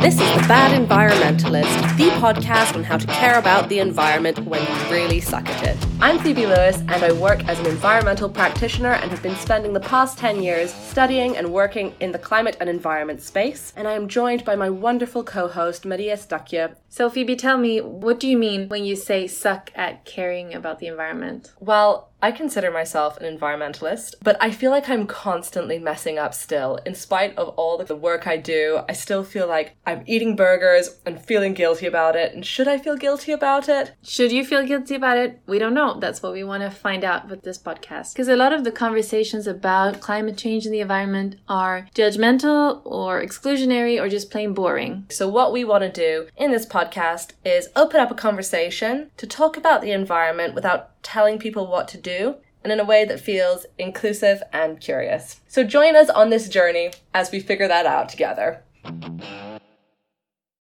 [0.00, 5.48] Bad Environmentalist, the podcast on how to care about the environment when you really suck
[5.48, 5.86] at it.
[6.00, 9.80] I'm Phoebe Lewis, and I work as an environmental practitioner and have been spending the
[9.80, 13.72] past 10 years studying and working in the climate and environment space.
[13.76, 16.74] And I am joined by my wonderful co host, Maria Stacke.
[16.88, 20.80] So, Phoebe, tell me, what do you mean when you say suck at caring about
[20.80, 21.52] the environment?
[21.60, 26.78] Well, I consider myself an environmentalist, but I feel like I'm constantly messing up still.
[26.84, 31.00] In spite of all the work I do, I still feel like I'm eating burgers
[31.06, 32.34] and feeling guilty about it.
[32.34, 33.92] And should I feel guilty about it?
[34.02, 35.40] Should you feel guilty about it?
[35.46, 35.98] We don't know.
[35.98, 38.12] That's what we want to find out with this podcast.
[38.12, 43.22] Because a lot of the conversations about climate change and the environment are judgmental or
[43.22, 45.06] exclusionary or just plain boring.
[45.08, 49.26] So, what we want to do in this podcast is open up a conversation to
[49.26, 53.20] talk about the environment without telling people what to do and in a way that
[53.20, 55.40] feels inclusive and curious.
[55.48, 58.62] So join us on this journey as we figure that out together.